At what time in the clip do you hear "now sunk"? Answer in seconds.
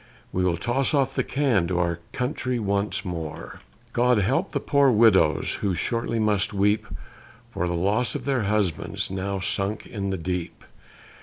9.11-9.85